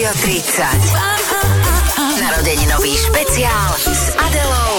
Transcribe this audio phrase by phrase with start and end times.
[0.00, 0.64] Rádio 30.
[2.20, 4.69] Narodeninový špeciál s Adelou.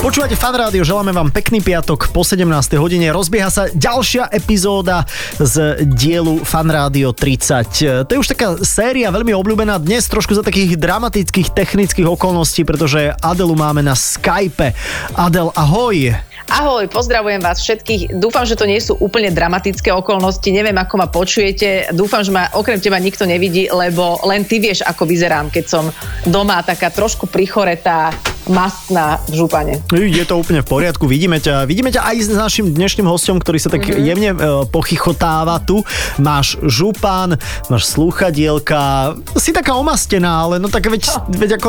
[0.00, 2.48] Počúvate fan rádio, želáme vám pekný piatok po 17.
[2.80, 3.12] hodine.
[3.12, 5.04] Rozbieha sa ďalšia epizóda
[5.36, 8.08] z dielu Fan Rádio 30.
[8.08, 13.12] To je už taká séria veľmi obľúbená dnes trošku za takých dramatických technických okolností, pretože
[13.20, 14.72] Adelu máme na Skype.
[15.20, 16.16] Adel, ahoj.
[16.48, 18.16] Ahoj, pozdravujem vás všetkých.
[18.16, 20.48] Dúfam, že to nie sú úplne dramatické okolnosti.
[20.48, 21.92] Neviem, ako ma počujete.
[21.92, 25.84] Dúfam, že ma okrem teba nikto nevidí, lebo len ty vieš, ako vyzerám, keď som
[26.24, 28.10] doma taká trošku prichoretá,
[28.50, 29.74] mastná v župane.
[29.94, 31.64] Je to úplne v poriadku, vidíme ťa.
[31.70, 34.04] Vidíme ťa aj s našim dnešným hostom, ktorý sa tak mm-hmm.
[34.04, 34.36] jemne e,
[34.68, 35.86] pochychotáva tu.
[36.18, 37.38] Máš župan,
[37.70, 41.22] máš slúchadielka, si taká omastená, ale no tak veď, oh.
[41.30, 41.68] veď ako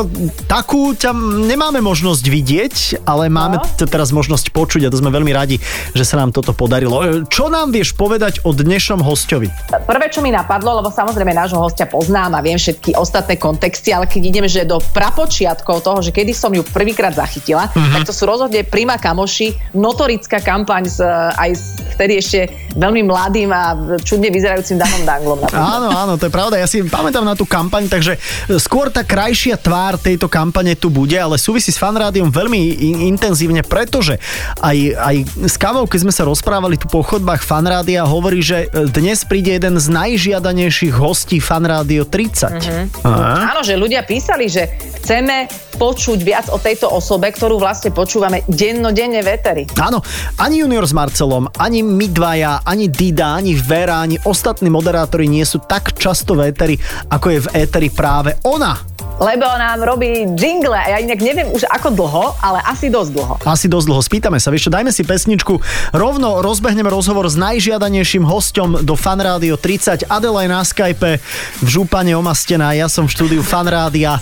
[0.50, 1.14] takú ťa
[1.46, 2.74] nemáme možnosť vidieť,
[3.06, 3.86] ale máme no.
[3.86, 5.62] teraz možnosť počuť a to sme veľmi radi,
[5.94, 6.98] že sa nám toto podarilo.
[7.00, 9.46] E, čo nám vieš povedať o dnešnom hostovi?
[9.70, 14.10] Prvé, čo mi napadlo, lebo samozrejme nášho hostia poznám a viem všetky ostatné kontexty, ale
[14.10, 17.92] keď ideme, že do prapočiatkov toho, že kedy som ju prvýkrát zachytila, uh-huh.
[18.00, 20.98] tak to sú rozhodne Prima Kamoši, notorická kampaň s,
[21.36, 22.40] aj s vtedy ešte
[22.76, 25.38] veľmi mladým a čudne vyzerajúcim Danom Danglom.
[25.52, 26.56] Áno, áno, to je pravda.
[26.56, 28.16] Ja si pamätám na tú kampaň, takže
[28.56, 32.60] skôr tá krajšia tvár tejto kampane tu bude, ale súvisí s fanrádiom veľmi
[33.08, 34.16] intenzívne, pretože
[34.60, 35.16] aj, aj
[35.48, 39.76] s kávou, keď sme sa rozprávali tu po chodbách fanrádia, hovorí, že dnes príde jeden
[39.76, 42.62] z najžiadanejších hostí fanrádio 30.
[42.62, 43.06] Uh-huh.
[43.52, 44.68] Áno, že ľudia písali, že
[45.02, 49.64] chceme počuť viac o tejto osobe, ktorú vlastne počúvame dennodenne v Eteri.
[49.82, 49.98] Áno,
[50.38, 55.44] ani Junior s Marcelom, ani my dvaja, ani Dida, ani Vera, ani ostatní moderátori nie
[55.46, 56.76] sú tak často v Eteri,
[57.10, 61.62] ako je v Eteri práve ona lebo nám robí jingle a ja inak neviem už
[61.70, 63.34] ako dlho, ale asi dosť dlho.
[63.46, 64.02] Asi dosť dlho.
[64.02, 65.62] Spýtame sa, vieš čo, dajme si pesničku.
[65.94, 70.10] Rovno rozbehneme rozhovor s najžiadanejším hostom do Fanrádio 30.
[70.10, 71.22] Adela je na Skype
[71.62, 74.18] v župane omastená, ja som v štúdiu Fanrádia.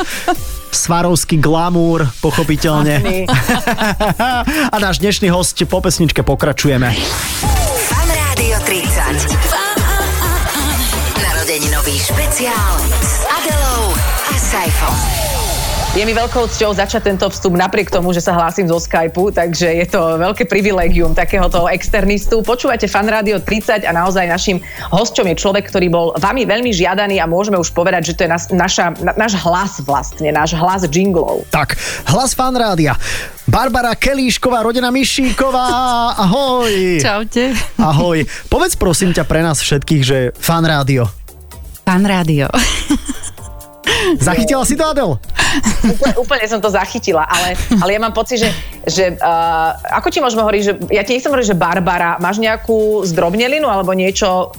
[0.70, 3.26] Svarovský glamúr, pochopiteľne.
[4.74, 6.94] a náš dnešný host po pesničke pokračujeme.
[14.50, 14.90] Saifom.
[15.94, 19.78] Je mi veľkou cťou začať tento vstup napriek tomu, že sa hlásim zo Skypeu, takže
[19.78, 22.42] je to veľké privilegium takéhoto externistu.
[22.42, 24.58] Počúvate Fan Radio 30 a naozaj našim
[24.90, 28.30] hosťom je človek, ktorý bol vami veľmi žiadaný a môžeme už povedať, že to je
[28.34, 31.46] nas, naša, na, náš hlas vlastne, náš hlas jinglov.
[31.54, 31.78] Tak,
[32.10, 32.98] hlas Fan Rádia.
[33.46, 35.66] Barbara Kelíšková, rodina Myšíková,
[36.26, 36.98] ahoj.
[36.98, 37.54] Čaute.
[37.78, 38.26] Ahoj.
[38.50, 41.06] Povedz prosím ťa pre nás všetkých, že Fan Rádio.
[41.86, 42.50] Fan Rádio.
[44.20, 45.18] Zachytila si to, Adel?
[45.82, 48.50] Úplne, úplne som to zachytila, ale, ale ja mám pocit, že,
[48.86, 53.02] že uh, ako ti môžeme hovoriť, že ja ti nechcem hovoriť, že Barbara, máš nejakú
[53.06, 54.54] zdrobnelinu alebo niečo?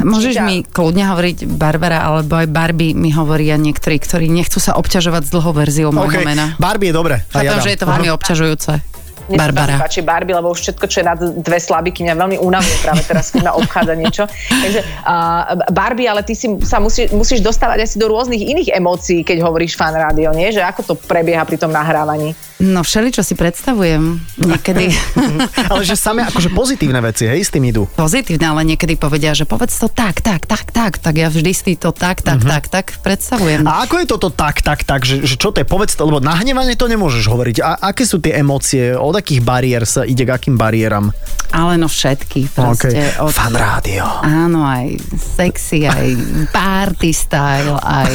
[0.00, 5.28] Môžeš mi kľudne hovoriť Barbara alebo aj Barbie mi hovoria niektorí, ktorí nechcú sa obťažovať
[5.28, 6.24] s dlhou verziou môjho okay.
[6.24, 6.56] mena.
[6.56, 7.16] Barbie je dobre.
[7.28, 8.99] Chápem, ja že je to veľmi obťažujúce.
[9.30, 9.78] Mne Barbara.
[9.78, 13.02] sa páči Barbie, lebo už všetko, čo je nad dve slabiky, mňa veľmi unavuje práve
[13.06, 14.24] teraz, keď ma obchádza niečo.
[14.50, 19.22] Takže uh, Barbie, ale ty si sa musí, musíš dostávať asi do rôznych iných emócií,
[19.22, 20.50] keď hovoríš fan rádio, nie?
[20.50, 22.34] Že ako to prebieha pri tom nahrávaní?
[22.60, 24.20] No všeli, čo si predstavujem.
[24.36, 24.92] Niekedy.
[25.72, 27.88] ale že samé akože pozitívne veci, hej, s tým idú.
[27.96, 31.72] Pozitívne, ale niekedy povedia, že povedz to tak, tak, tak, tak, tak ja vždy si
[31.80, 32.52] to tak, tak, uh-huh.
[32.60, 33.64] tak, tak predstavujem.
[33.64, 36.20] A ako je toto tak, tak, tak, že, že čo to je, povedz to, lebo
[36.20, 37.56] nahnevanie to nemôžeš hovoriť.
[37.64, 41.12] A aké sú tie emócie, od akých bariér sa ide k akým bariéram?
[41.52, 42.90] Ale no všetky, proste.
[42.94, 43.20] Okay.
[43.20, 43.30] Od...
[43.30, 44.06] Fan rádio.
[44.24, 46.08] Áno, aj sexy, aj
[46.56, 48.14] party style, aj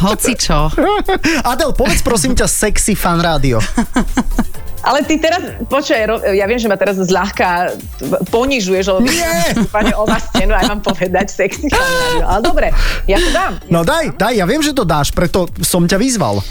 [0.00, 0.72] hocičo.
[1.52, 3.60] Adel, povedz prosím ťa sexy fan rádio.
[4.82, 5.94] Ale ty teraz, počuj,
[6.34, 7.78] ja viem, že ma teraz zľahka
[8.34, 9.06] ponižuješ, lebo
[9.70, 12.26] pani o stenu aj mám povedať sexy rádio.
[12.26, 12.66] Ale dobre,
[13.06, 13.52] ja to dám.
[13.62, 14.18] Ja no daj, dám.
[14.18, 16.42] daj, ja viem, že to dáš, preto som ťa vyzval.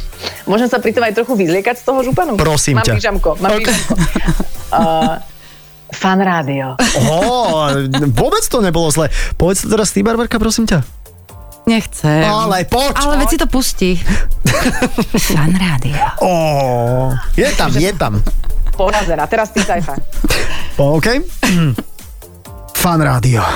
[0.48, 2.40] Môžem sa pritom aj trochu vyzliekať z toho županu?
[2.40, 2.96] Prosím mám ťa.
[2.96, 3.72] Pyžamko, mám okay.
[3.72, 3.94] pyžamko.
[4.72, 5.16] Uh,
[6.02, 6.76] fan rádio.
[7.08, 7.72] Oh,
[8.16, 9.12] vôbec to nebolo zle.
[9.36, 10.82] Povedz to teraz ty, Barbarka, prosím ťa.
[11.70, 12.26] Nechcem.
[12.26, 13.94] Ale poč, Ale veci to pustí.
[15.30, 16.02] Fan rádio.
[16.26, 18.18] Oh, je tam, je tam.
[18.74, 19.30] Porazená.
[19.30, 19.94] Teraz ty Saifa.
[20.82, 21.06] OK.
[22.82, 23.46] Fan rádio.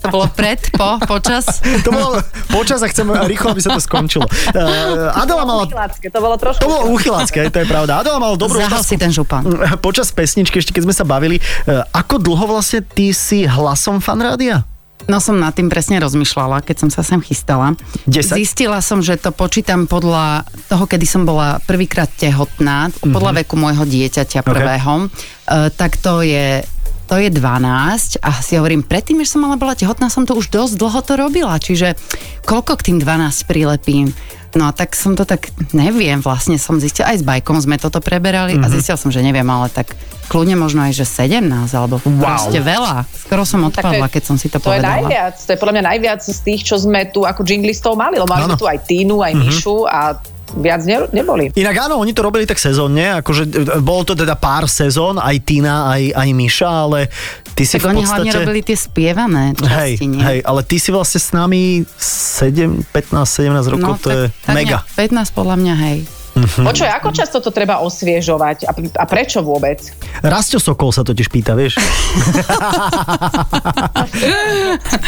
[0.00, 1.60] To bolo pred, po, počas?
[1.84, 2.16] To bolo
[2.48, 4.24] počas a chcem rýchlo, aby sa to skončilo.
[4.56, 5.68] Uh, Adela mala...
[5.68, 6.64] To bolo trošku...
[6.64, 8.00] To bolo uchylácké, to je pravda.
[8.00, 9.44] Adela mala dobrú Zahal si ten župan.
[9.84, 14.24] Počas pesničky, ešte keď sme sa bavili, uh, ako dlho vlastne ty si hlasom fan
[14.24, 14.64] rádia?
[15.04, 17.76] No som nad tým presne rozmýšľala, keď som sa sem chystala.
[18.08, 18.32] 10?
[18.32, 23.12] Zistila som, že to počítam podľa toho, kedy som bola prvýkrát tehotná, mm-hmm.
[23.12, 25.12] podľa veku môjho dieťaťa prvého.
[25.12, 25.52] Okay.
[25.52, 26.64] Uh, tak to je
[27.08, 30.52] to je 12 a si hovorím, predtým, než som mala bola tehotná, som to už
[30.52, 31.96] dosť dlho to robila, čiže
[32.44, 34.12] koľko k tým 12 prilepím?
[34.56, 38.00] No a tak som to tak, neviem, vlastne som zistila, aj s bajkom sme toto
[38.00, 38.64] preberali mm-hmm.
[38.64, 39.92] a zistila som, že neviem, ale tak
[40.32, 41.44] kľudne možno aj, že 17,
[41.76, 42.32] alebo wow.
[42.32, 43.04] proste veľa.
[43.28, 45.04] Skoro som No, odpadla, keď som si to, To je povedala.
[45.04, 48.32] najviac, to je podľa mňa najviac z tých, čo sme tu ako jinglistov mali, lebo
[48.32, 50.16] sme tu aj Tínu, aj Mišu a
[50.50, 51.52] viac ne, neboli.
[51.52, 55.36] Inak áno, oni to robili tak sezónne, akože e, bolo to teda pár sezón, aj
[55.40, 57.12] Tina, aj, aj Miša, ale
[57.52, 58.16] ty si Tak v oni podstate...
[58.24, 60.20] hlavne robili tie spievané Hej, časti, nie?
[60.20, 61.60] hej, ale ty si vlastne s nami
[61.98, 64.78] 7, 15, 17 rokov, to je No, tak mega.
[64.80, 65.98] nejak 15 podľa mňa, hej.
[66.36, 69.82] Počuj, ako často to treba osviežovať a, a prečo vôbec?
[70.20, 71.76] Rastio Sokol sa totiž pýta, vieš?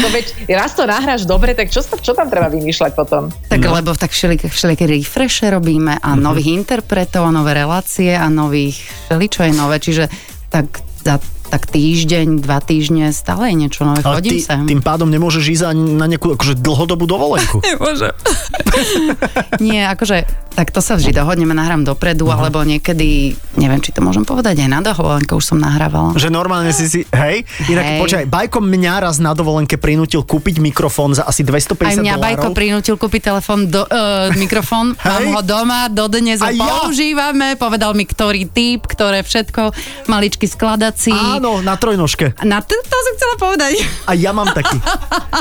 [0.00, 3.30] No veď raz to nahráš dobre, tak čo, čo tam treba vymýšľať potom?
[3.46, 3.74] Tak no.
[3.74, 6.20] lebo tak všelijaké, všelijaké refreshe robíme a Mhm.
[6.20, 10.04] nových interpretov a nové relácie a nových všeličo je nové, čiže
[10.48, 10.66] tak
[11.00, 11.16] za
[11.50, 14.00] tak týždeň, dva týždne stále je niečo nové.
[14.00, 14.62] Ale Chodím ty, sem.
[14.64, 17.58] tým pádom nemôžeš ísť ani na nejakú akože dlhodobú dovolenku.
[17.66, 18.14] Nemôžem.
[19.60, 22.32] Nie, akože, tak to sa vždy dohodneme, nahrám dopredu, Mhm.
[22.32, 23.08] alebo niekedy,
[23.54, 26.14] neviem, či to môžem povedať, aj na dovolenke už som nahrávala.
[26.14, 27.98] Že normálne si si, hej, inak Hej.
[27.98, 32.46] počkaj, Bajko mňa raz na dovolenke prinútil kúpiť mikrofón za asi 250 Aj mňa Bajko
[32.46, 32.54] dolárov.
[32.54, 36.62] prinútil kúpiť telefón, do, uh, mikrofón, mám ho doma, dodnes ho Aj ja.
[36.78, 39.74] používame, povedal mi, ktorý typ, ktoré všetko,
[40.06, 41.10] maličky skladací.
[41.40, 42.36] Áno, na trojnožke.
[42.44, 43.80] Na to, to som chcela povedať.
[44.04, 44.76] A ja mám taký.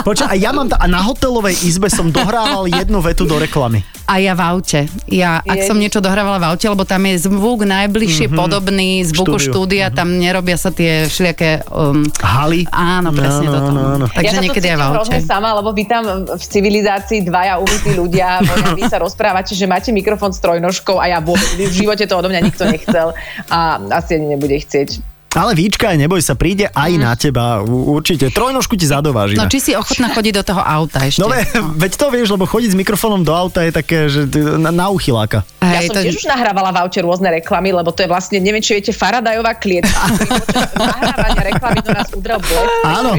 [0.08, 3.84] Počkaj, a ja mám ta- a na hotelovej izbe som dohrával jednu vetu do reklamy.
[4.08, 4.88] A ja v aute.
[5.12, 5.68] Ja, ak Ježiš.
[5.68, 8.42] som niečo dohrávala v aute, lebo tam je zvuk najbližšie mm-hmm.
[8.42, 9.52] podobný zvuku Štúdiu.
[9.52, 11.68] štúdia, tam nerobia sa tie všelijaké...
[11.68, 12.64] Um, Haly?
[12.72, 13.70] áno, presne Áno, toto.
[13.70, 14.06] áno, áno.
[14.08, 15.20] Takže ja niekedy aj v aute.
[15.20, 18.40] sama, lebo vy tam v civilizácii dvaja umytí ľudia,
[18.80, 22.32] vy sa rozprávate, že máte mikrofón s trojnožkou a ja vôbec v živote to odo
[22.32, 23.12] mňa nikto nechcel
[23.52, 25.09] a asi ani nebude chcieť.
[25.30, 27.62] Ale výčka, neboj sa, príde aj na teba.
[27.62, 28.34] Určite.
[28.34, 29.38] Trojnožku ti zadovážime.
[29.38, 31.22] No či si ochotná chodiť do toho auta ešte?
[31.22, 31.46] No ve,
[31.86, 34.26] veď to vieš, lebo chodiť s mikrofónom do auta je také, že
[34.58, 35.46] na, na uchyláka.
[35.62, 38.64] Ja Hej, som tiež už nahrávala v aute rôzne reklamy, lebo to je vlastne, neviem,
[38.64, 40.02] či viete, Faradajová klietka.
[40.82, 42.82] nahrávania reklamy do nás udrel blesk.
[42.90, 43.12] Áno.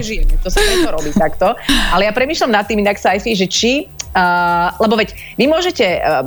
[0.43, 1.55] To sa preto robí takto.
[1.95, 6.27] Ale ja premýšľam nad tým inak, Saifi, že či Uh, lebo veď vy môžete uh,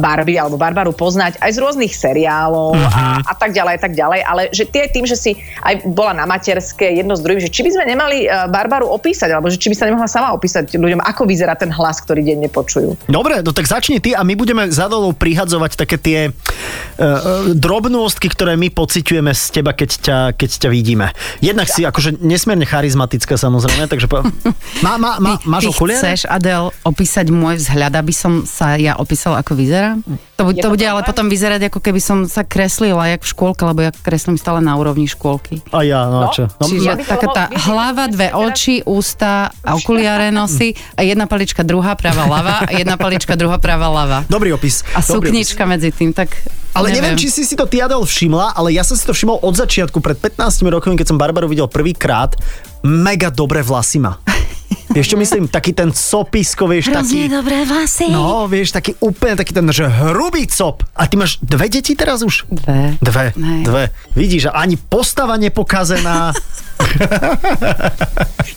[0.00, 4.20] Barbie alebo Barbaru poznať aj z rôznych seriálov a, a tak ďalej, a tak ďalej,
[4.24, 5.34] ale že tie tým, že si
[5.66, 9.34] aj bola na materské jedno z druhým, že či by sme nemali uh, Barbaru opísať,
[9.34, 12.46] alebo že či by sa nemohla sama opísať ľuďom, ako vyzerá ten hlas, ktorý denne
[12.46, 12.94] počujú.
[13.10, 18.30] Dobre, no tak začni ty a my budeme za dolou prihadzovať také tie uh, drobnostky,
[18.30, 21.10] ktoré my pociťujeme z teba, keď ťa, keď ťa vidíme.
[21.42, 24.22] Jednak si akože nesmierne charizmatická samozrejme, takže po...
[24.84, 26.02] má, má, má, máš Ty okuliare?
[26.04, 30.04] chceš, Adel, opísať môj vzhľad, aby som sa ja opísala, ako vyzerám?
[30.38, 33.58] To, to to bude ale potom vyzerať, ako keby som sa kreslila, jak v škôlke,
[33.66, 35.66] lebo ja kreslím stále na úrovni škôlky.
[35.74, 36.46] A ja, no, No, čo?
[36.62, 41.26] No, Čiže ja taká tá hlava, dve teraz- oči, ústa a okuliare nosí a jedna
[41.26, 44.18] palička, druhá, pravá, ľava a jedna palička, druhá, pravá, ľava.
[44.30, 44.86] Dobrý opis.
[44.94, 46.30] A dobrý suknička medzi tým, tak
[46.70, 49.42] Ale neviem, či si si to ty, Adel, všimla, ale ja som si to všimol
[49.42, 52.38] od začiatku, pred 15 rokmi, keď som Barbaru videl prvýkrát.
[52.86, 54.22] Mega dobré vlasy má.
[54.88, 55.52] Vieš čo myslím?
[55.52, 57.28] Taký ten copisko, vieš, taký...
[57.28, 58.08] dobré vlasy.
[58.08, 60.80] No, vieš, taký úplne taký ten, že hrubý cop.
[60.96, 62.48] A ty máš dve deti teraz už?
[62.48, 62.96] Dve.
[63.00, 63.62] Dve, Hej.
[63.68, 63.84] dve.
[64.16, 66.32] Vidíš, ani postava nepokazená.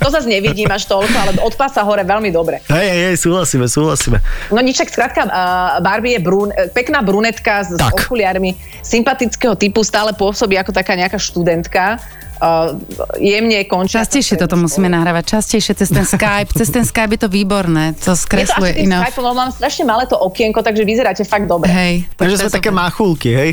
[0.02, 2.58] To zase nevidím až toľko, ale od pása hore veľmi dobre.
[2.74, 4.18] hej, hej, súhlasíme, súhlasíme.
[4.50, 7.94] No ničak, skrátka, uh, Barbie je brún, eh, pekná brunetka s, s Tak.
[7.94, 12.01] okuliarmi, sympatického typu, stále pôsobí ako taká nejaká študentka.
[12.42, 12.74] Uh,
[13.22, 14.01] jemne končia.
[14.01, 16.50] Častejšie toto musíme nahrávať, častejšie cez ten Skype.
[16.58, 19.06] Cez ten Skype je to výborné, to Je to skresluje tým iná.
[19.06, 21.70] Skype, lebo mám strašne malé to okienko, takže vyzeráte fakt dobre.
[21.70, 22.10] Hej.
[22.18, 22.82] Takže to sme je také super.
[22.82, 23.50] máchulky, hej?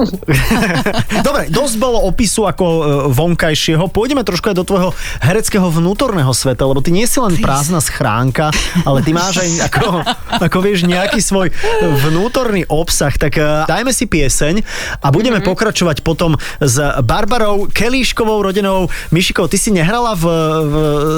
[1.28, 2.82] Dobre, dosť bolo opisu ako e,
[3.12, 3.92] vonkajšieho.
[3.94, 8.50] Pôjdeme trošku aj do tvojho hereckého vnútorného sveta, lebo ty nie si len prázdna schránka,
[8.82, 10.02] ale ty máš aj ako,
[10.42, 11.54] ako vieš, nejaký svoj
[12.02, 13.14] vnútorný obsah.
[13.14, 14.66] Tak e, dajme si pieseň
[14.98, 15.46] a budeme Mhm.
[15.46, 18.90] pokračovať potom s Barbarou Kelíškovou rodenou.
[19.08, 20.24] Mišiko, ty si nehrala v,
[20.60, 20.74] v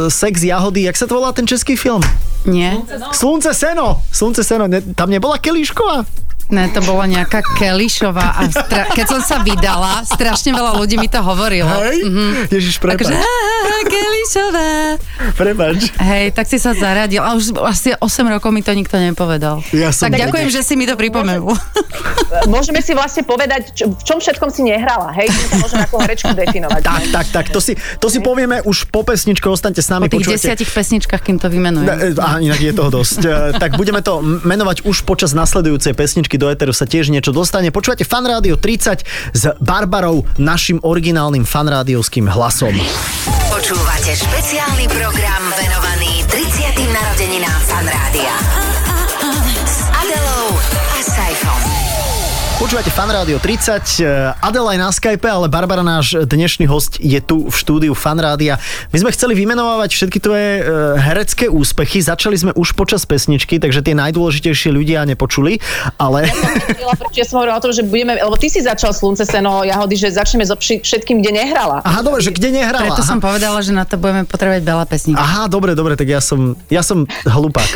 [0.08, 2.04] Sex Jahody, jak sa to volá ten český film?
[2.44, 2.76] Nie?
[3.10, 4.04] Slunce seno!
[4.08, 6.04] Slunce seno, ne, tam nebola Kelíšková?
[6.46, 11.06] Ne, to bola nejaká Kelišová a stra- keď som sa vydala, strašne veľa ľudí mi
[11.06, 11.66] to hovorilo.
[11.82, 12.06] Hej?
[12.48, 13.02] Ježiš, prepač.
[13.02, 13.26] Takže, "Á,
[13.84, 14.70] Kelišová.
[15.34, 15.90] Prepač.
[15.98, 17.18] Hej, tak si sa zaradil.
[17.18, 19.58] A už asi 8 rokov mi to nikto nepovedal.
[19.70, 21.50] Ja som tak ďakujem, že si mi to pripomenul.
[22.46, 25.26] Môžeme si vlastne povedať, čo, v čom všetkom si nehrala, hej?
[25.26, 26.80] Tým sa môžeme ako herečku definovať.
[26.80, 30.06] Tak, tak, tak, to si, to si povieme už po pesničke, ostaňte s nami.
[30.06, 30.46] Po tých počúvajte.
[30.46, 31.86] desiatich pesničkách, kým to vymenujem.
[31.86, 33.20] e, A inak je toho dosť.
[33.20, 36.35] E, Tak budeme to menovať už počas nasledujúcej pesničky.
[36.36, 37.72] Pesničky do Eteru sa tiež niečo dostane.
[37.72, 39.02] Počúvate Fan Rádio 30
[39.32, 42.76] s Barbarou, našim originálnym fanrádiovským hlasom.
[43.48, 46.92] Počúvate špeciálny program venovaný 30.
[46.92, 48.75] narodeninám Fan Rádia.
[52.56, 57.52] Počúvate Fan Rádio 30, Adela je na Skype, ale Barbara, náš dnešný host, je tu
[57.52, 58.56] v štúdiu Fan Rádia.
[58.96, 63.84] My sme chceli vymenovať všetky tvoje e, herecké úspechy, začali sme už počas pesničky, takže
[63.84, 65.60] tie najdôležitejšie ľudia nepočuli,
[66.00, 66.32] ale...
[66.96, 70.00] Prečo ja som hovorila o tom, že budeme, lebo ty si začal Slunce, seno, jahody,
[70.00, 71.84] že začneme so všetkým, kde nehrala.
[71.84, 72.88] Aha, dobre, že kde nehrala?
[72.88, 73.10] Preto Aha.
[73.12, 75.20] som povedala, že na to budeme potrebovať veľa pesník.
[75.20, 77.68] Aha, dobre, dobre, tak ja som, ja som hlupák.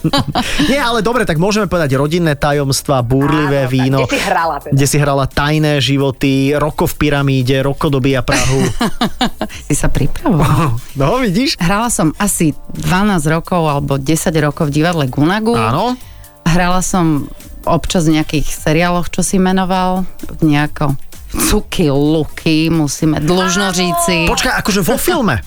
[0.70, 4.09] Nie, ale dobre, tak môžeme povedať rodinné tajomstvá, búrlivé Áno, víno.
[4.10, 4.74] Kde si hrala teda?
[4.74, 8.60] kde si hrala tajné životy, Roko v pyramíde, Roko dobíja Prahu.
[9.70, 10.76] Si sa pripravoval.
[10.98, 11.54] No, vidíš?
[11.62, 15.54] Hrala som asi 12 rokov alebo 10 rokov v divadle Gunagu.
[15.54, 15.94] Áno.
[16.42, 17.30] Hrala som
[17.62, 20.08] občas v nejakých seriáloch, čo si menoval,
[20.42, 20.98] nejako
[21.30, 24.26] Cuky, luky, musíme, dlžnožíci.
[24.26, 25.38] Počkaj, akože vo filme.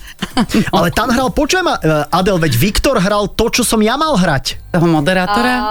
[0.71, 4.15] Ale tam hral, počujem ma, eh, Adel, veď Viktor hral to, čo som ja mal
[4.15, 4.63] hrať.
[4.71, 5.53] Toho moderátora?
[5.53, 5.65] Uh,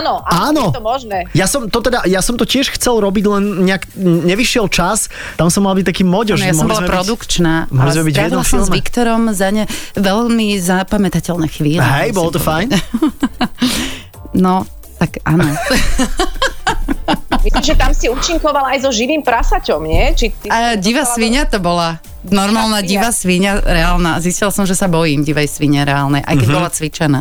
[0.00, 0.40] áno, Áno.
[0.48, 1.18] áno, je to možné.
[1.32, 5.10] Ja som to teda, ja som to tiež chcel robiť, len nejak nevyšiel čas.
[5.34, 6.40] Tam som mal byť taký moďož.
[6.40, 8.72] No, ja som bola byť- produkčná, mohli ale sme byť v jednom strávila som s.
[8.72, 11.82] Viktorom za ne veľmi zapamätateľné chvíle.
[11.82, 12.70] Hej, bolo to fajn.
[12.70, 12.80] povedať.
[14.36, 14.68] No,
[14.98, 15.48] tak áno.
[17.46, 20.10] Myslím, že tam si účinkovala aj so živým prasaťom, nie?
[20.18, 22.02] Či ty A divá svinia to bola.
[22.26, 24.18] Normálna divá svinia, reálna.
[24.18, 27.20] Zistila som, že sa bojím divej svine reálnej, aj keď bola cvičená.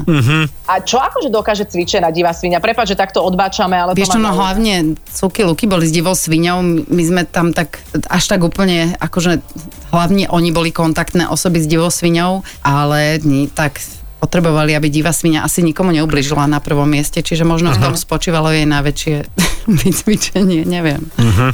[0.66, 2.58] A čo akože dokáže cvičená divá svinia?
[2.58, 6.18] Prepač, že takto odbáčame, ale Vieš to čo, no hlavne Cuky Luky boli s divou
[6.18, 9.46] sviňou, my sme tam tak až tak úplne, akože
[9.94, 13.78] hlavne oni boli kontaktné osoby s divou sviňou, ale nie, tak
[14.20, 18.50] potrebovali, aby divá svinia asi nikomu neubližila na prvom mieste, čiže možno v tom spočívalo
[18.50, 19.16] jej najväčšie
[19.84, 21.04] vycvičenie, neviem.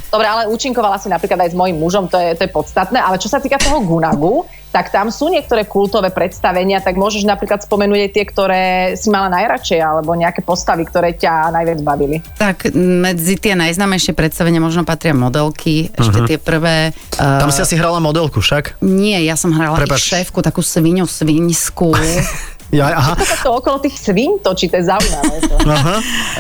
[0.08, 3.18] Dobre, ale účinkovala si napríklad aj s mojim mužom, to je, to je podstatné, ale
[3.18, 8.00] čo sa týka toho Gunagu, tak tam sú niektoré kultové predstavenia, tak môžeš napríklad spomenúť
[8.08, 8.64] aj tie, ktoré
[8.96, 12.24] si mala najradšej, alebo nejaké postavy, ktoré ťa najviac bavili.
[12.40, 16.96] Tak medzi tie najznámejšie predstavenia možno patria modelky, ešte tie prvé.
[17.14, 18.80] Tam Uh, si asi hrala modelku však?
[18.80, 20.00] nie, ja som hrala Prepač.
[20.08, 21.92] šéfku, takú svinu sviňskú.
[22.72, 23.14] Ja, aha.
[23.16, 25.36] Sa to okolo tých svín točí, to je zaujímavé.
[25.44, 25.56] To.
[25.70, 25.96] aha.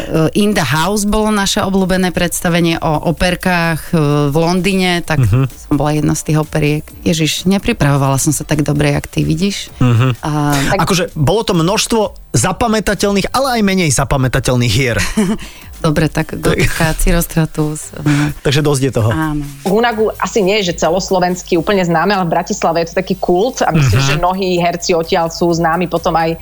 [0.07, 5.51] Uh, In the House bolo naše obľúbené predstavenie o operkách uh, v Londýne, tak Mhm.
[5.51, 6.83] som bola jedna z tých operiek.
[7.01, 9.75] Ježiš, nepripravovala som sa tak dobre, jak ty vidíš.
[9.77, 10.07] Mhm.
[10.19, 10.31] A,
[10.79, 14.97] Akože bolo to množstvo zapamätateľných, ale aj menej zapamätateľných hier.
[15.85, 17.91] dobre, tak Gotika, Cirostratus.
[18.45, 19.09] Takže dosť je toho.
[19.09, 19.43] áno.
[19.63, 23.59] Gunagu asi nie je, že celoslovenský úplne známe, ale v Bratislave je to taký kult
[23.61, 24.07] a myslím, Mhm.
[24.07, 26.39] že mnohí herci odtiaľ sú známi potom aj,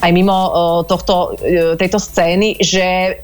[0.00, 0.50] aj mimo uh,
[0.84, 3.18] tohto, uh, tejto scény, že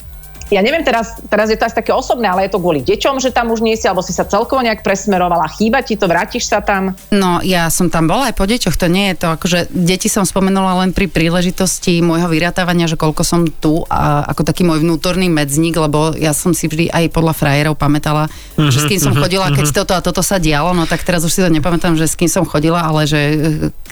[0.50, 3.34] ja neviem, teraz, teraz je to asi také osobné, ale je to kvôli deťom, že
[3.34, 6.62] tam už nie si, alebo si sa celkovo nejak presmerovala, chýba ti to, vrátiš sa
[6.62, 6.94] tam?
[7.10, 10.22] No, ja som tam bola aj po deťoch, to nie je to, akože deti som
[10.22, 15.26] spomenula len pri príležitosti môjho vyratávania, že koľko som tu a ako taký môj vnútorný
[15.26, 19.12] medzník, lebo ja som si vždy aj podľa frajerov pamätala, Mhm, že s kým som
[19.12, 22.08] chodila, keď toto a toto sa dialo, no tak teraz už si to nepamätám, že
[22.08, 23.38] s kým som chodila, ale že eh,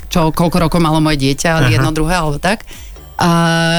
[0.08, 2.64] čo, koľko rokov malo moje dieťa, jedno, druhé alebo tak.
[3.14, 3.30] A,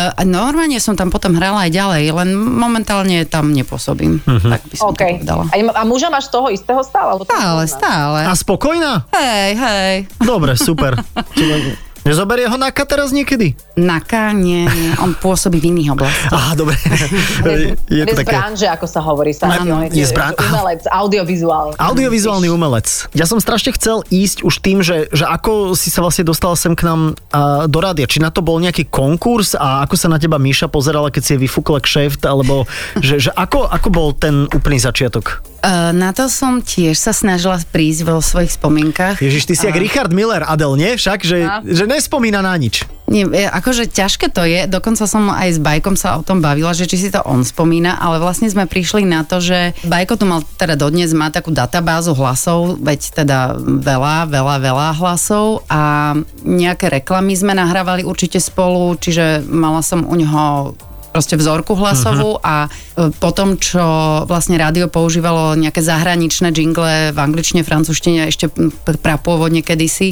[0.09, 4.49] a normálne som tam potom hrala aj ďalej, len momentálne tam nepôsobím, Mhm.
[4.49, 4.97] tak by som OK.
[4.97, 5.43] to povedala.
[5.47, 7.19] A, a muža máš toho istého stále?
[7.21, 8.19] Stále, stále.
[8.23, 9.05] A spokojná?
[9.11, 9.93] Hej, hej.
[10.17, 10.95] Dobre, super.
[12.05, 13.57] Nezoberie ho Naka teraz niekedy?
[13.73, 16.29] Naka, nie, nie, on pôsobí v iných oblastiach.
[16.37, 16.77] Aha, dobre.
[16.77, 18.29] Je, je je to z také...
[18.29, 19.33] branže, ako sa hovorí.
[19.33, 20.61] Sa Áno, je z bran- aha.
[20.61, 21.81] Umelec, audiovizuálny.
[21.81, 23.09] Audiovizuálny umelec.
[23.17, 26.77] Ja som strašne chcel ísť už tým, že, že ako si sa vlastne dostal sem
[26.77, 28.05] k nám uh, do rádia.
[28.05, 31.31] Či na to bol nejaký konkurs a ako sa na teba Míša pozerala, keď si
[31.33, 32.69] je vyfúkla kšeft, alebo
[33.01, 35.41] že, že ako, ako bol ten úplný začiatok?
[35.65, 39.17] Uh, na to som tiež sa snažila prísť vo svojich spomienkach.
[39.17, 40.93] Ježiš, ty si jak Richard Miller, Adel, nie?
[40.93, 41.65] Však, že, A.
[41.65, 42.85] že nespomína na nič.
[43.09, 46.69] Nie, e, akože ťažké to je, dokonca som aj s Bajkom sa o tom bavila,
[46.77, 50.29] že či si to on spomína, ale vlastne sme prišli na to, že Bajko tu
[50.29, 56.13] mal teda dodnes má takú databázu hlasov, veď teda veľa, veľa, veľa hlasov a
[56.45, 60.77] nejaké reklamy sme nahrávali určite spolu, čiže mala som u neho
[61.15, 63.79] proste vzorku hlasovú a e, potom, čo
[64.27, 68.51] vlastne rádio používalo nejaké zahraničné jingle v angličtine, francúzštine ešte
[68.99, 70.11] prapôvodne kedysi,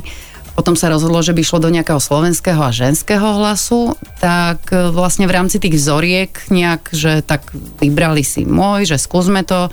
[0.56, 5.28] potom sa rozhodlo, že by šlo do nejakého slovenského a ženského hlasu, tak e, vlastne
[5.28, 7.52] v rámci tých vzoriek nejak, že tak
[7.84, 9.68] vybrali si môj, že skúsme to,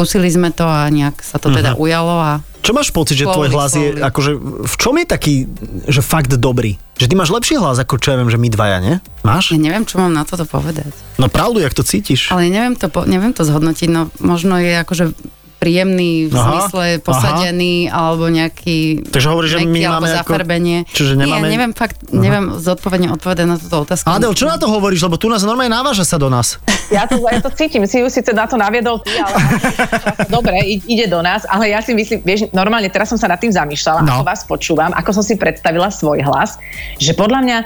[0.00, 1.78] skúsili sme to a nejak sa to teda Mhm.
[1.78, 4.32] ujalo a Čo máš pocit, že tvoj hlas je, akože,
[4.64, 5.34] v čom je taký,
[5.86, 6.76] že fakt dobrý?
[6.96, 8.96] Že ty máš lepší hlas, ako čo ja viem, že my dvaja, nie?
[9.22, 9.52] Máš?
[9.52, 10.92] ja neviem, čo mám na toto povedať.
[11.16, 12.28] No pravdu, jak to cítiš.
[12.28, 15.04] Ale neviem to, neviem to zhodnotiť, no možno je akože
[15.60, 20.78] príjemný v Aha, zmysle posadený alebo nejaký Takže hovoríš, že my máme ako- zafarbenie.
[20.88, 24.08] čiže nemáme- Nie, neviem fakt, neviem zodpovedne odpovedať na túto otázku.
[24.08, 25.04] Adel, čo na to hovoríš?
[25.04, 26.56] Lebo tu nás normálne naváža sa do nás.
[26.88, 29.36] Ja to, ja to cítim, si ju síce na to naviedol ty, ale
[30.26, 33.36] dobre, i- ide do nás, ale ja si myslím, vieš, normálne teraz som sa nad
[33.36, 34.10] tým zamýšľala, No.
[34.12, 36.56] ako vás počúvam, ako som si predstavila svoj hlas,
[36.96, 37.58] že podľa mňa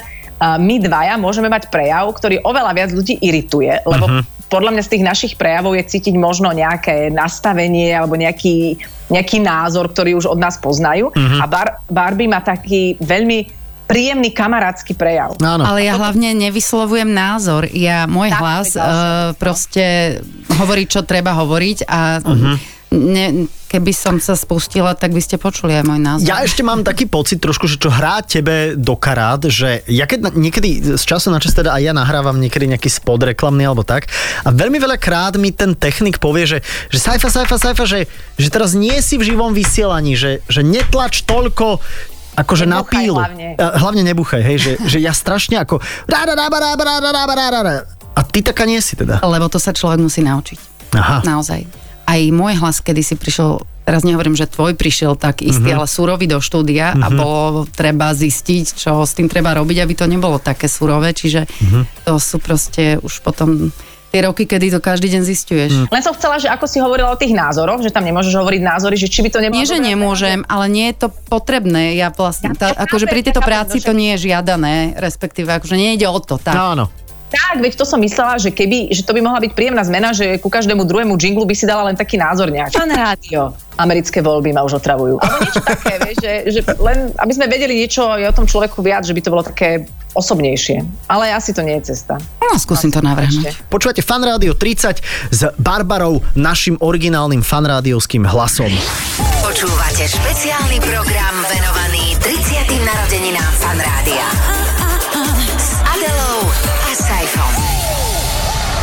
[0.58, 4.33] my dvaja môžeme mať prejav, ktorý oveľa viac ľudí irituje, lebo uh-huh.
[4.54, 8.78] Podľa mňa z tých našich prejavov je cítiť možno nejaké nastavenie alebo nejaký,
[9.10, 11.10] nejaký názor, ktorý už od nás poznajú.
[11.10, 11.18] Mhm.
[11.18, 11.42] Uh-huh.
[11.42, 15.36] A Bar- Barbie má taký veľmi príjemný kamarátsky prejav.
[15.44, 15.60] Áno.
[15.60, 17.68] Ale ja hlavne nevyslovujem názor.
[17.68, 19.84] Ja, môj Tak, hlas uh, proste
[20.56, 25.74] hovorí, čo treba hovoriť a Mhm ne, keby som sa spustila, tak by ste počuli
[25.74, 26.26] aj môj názor.
[26.30, 30.30] Ja ešte mám taký pocit trošku, že čo hrá tebe do karát, že ja keď
[30.30, 34.06] niekedy z času na čas teda aj ja nahrávam niekedy nejaký spod reklamný alebo tak
[34.46, 36.58] a veľmi veľa krát mi ten technik povie, že,
[36.88, 38.00] že sajfa, sajfa, sajfa, že,
[38.38, 41.82] že teraz nie si v živom vysielaní, že, že netlač toľko
[42.34, 43.14] Akože na pílu.
[43.14, 43.54] Hlavne.
[43.54, 45.78] E, hlavne nebuchaj, hej, že, že ja strašne ako...
[48.18, 49.22] A ty taká nie si teda.
[49.22, 50.58] Lebo to sa človek musí naučiť.
[50.98, 51.22] Aha.
[51.22, 51.83] Naozaj.
[52.04, 55.76] Aj môj hlas, kedy si prišiel, teraz nehovorím, že tvoj prišiel tak istý, Mhm.
[55.76, 60.04] ale surový do štúdia a bolo treba zistiť, čo s tým treba robiť, aby to
[60.04, 61.80] nebolo také surové, čiže Mhm.
[62.04, 63.72] to sú proste už potom
[64.08, 65.70] tie roky, kedy to každý deň zistuješ.
[65.74, 65.86] Mm.
[65.90, 68.94] Len som chcela, že ako si hovorila o tých názoroch, že tam nemôžeš hovoriť názory,
[68.94, 69.58] že či by to nebolo...
[69.58, 71.98] Nie, že nemôžem, ale nie je to potrebné.
[71.98, 76.06] Ja vlastne, tá, Ja akože pri tejto práci to nie je žiadané, respektíve akože nejde
[76.06, 76.38] o to.
[76.38, 76.54] Tak.
[76.54, 76.84] No, áno.
[77.34, 80.38] Tak, veď to som myslela, že keby, že to by mohla byť príjemná zmena, že
[80.38, 82.78] ku každému druhému jinglu by si dala len taký názor nejaký.
[82.78, 83.50] Pán rádio.
[83.74, 85.18] Americké voľby ma už otravujú.
[85.18, 88.78] Alebo niečo také, vieš, že, že len, aby sme vedeli niečo aj o tom človeku
[88.86, 91.10] viac, že by to bolo také osobnejšie.
[91.10, 92.22] Ale asi to nie je cesta.
[92.38, 93.66] No, skúsim to navrhnúť.
[93.66, 95.02] Počúvate Fan Rádio 30
[95.34, 98.70] s Barbarou, našim originálnym fanrádiovským hlasom.
[99.42, 102.78] Počúvate špeciálny program venovaný 30.
[102.86, 104.63] narodeninám Fan Rádia.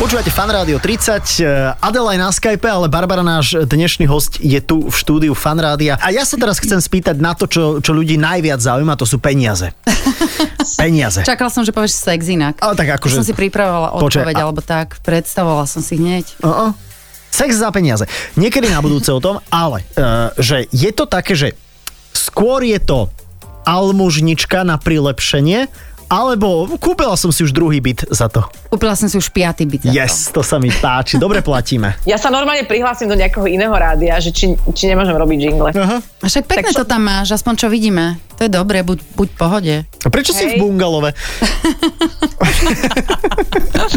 [0.02, 4.58] Počúvate Fan Rádio 30, eh, Adela je na Skype, ale Barbara, náš dnešný host, je
[4.58, 5.94] tu v štúdiu Fan Rádia.
[6.02, 9.22] A ja sa teraz chcem spýtať na to, čo, čo ľudí najviac zaujíma, to sú
[9.22, 9.70] peniaze.
[10.82, 11.22] peniaze.
[11.22, 12.58] Čakala som, že povieš sex inak.
[12.58, 16.26] Ale tak akože- Som si pripravovala odpoveď, a- alebo tak, predstavovala som si hneď.
[16.42, 16.74] Uh-uh.
[17.30, 18.10] Sex za peniaze.
[18.34, 21.54] Niekedy na budúce o tom, ale uh, že je to také, že
[22.10, 23.06] skôr je to
[23.70, 25.70] almužnička na prilepšenie,
[26.12, 28.44] alebo kúpila som si už druhý byt za to.
[28.68, 29.82] Kúpila som si už piaty byt.
[29.82, 29.96] za to.
[29.96, 31.16] Yes, to sa mi páči.
[31.16, 31.96] Dobre platíme.
[32.04, 35.72] Ja sa normálne prihlásim do nejakého iného rádia, že či, či nemôžem robiť jingle.
[35.72, 36.04] Aha.
[36.20, 38.20] A však pekne Tak čo- to tam máš, aspoň čo vidíme.
[38.42, 39.74] To je dobré, buď, buď v pohode.
[39.86, 40.66] A prečo si v Hej.
[40.66, 41.14] bungalove?